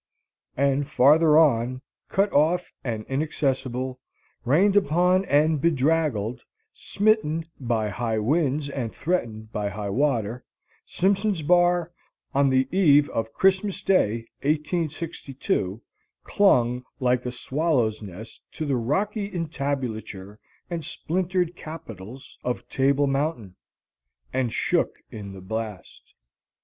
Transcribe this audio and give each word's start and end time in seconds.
And 0.57 0.89
farther 0.89 1.37
on, 1.37 1.83
cut 2.09 2.33
off 2.33 2.73
and 2.83 3.05
inaccessible, 3.05 3.99
rained 4.43 4.75
upon 4.75 5.25
and 5.25 5.61
bedraggled, 5.61 6.41
smitten 6.73 7.45
by 7.59 7.89
high 7.89 8.17
winds 8.17 8.67
and 8.67 8.91
threatened 8.95 9.51
by 9.51 9.69
high 9.69 9.91
water, 9.91 10.43
Simpson's 10.87 11.43
Bar, 11.43 11.91
on 12.33 12.49
the 12.49 12.67
eve 12.75 13.09
of 13.11 13.31
Christmas 13.33 13.83
day, 13.83 14.25
1862, 14.41 15.83
clung 16.23 16.83
like 16.99 17.23
a 17.27 17.31
swallow's 17.31 18.01
nest 18.01 18.41
to 18.53 18.65
the 18.65 18.77
rocky 18.77 19.31
entablature 19.31 20.39
and 20.67 20.83
splintered 20.83 21.55
capitals 21.55 22.39
of 22.43 22.67
Table 22.69 23.05
Mountain, 23.05 23.55
and 24.33 24.51
shook 24.51 24.95
in 25.11 25.33
the 25.33 25.41
blast. 25.41 26.15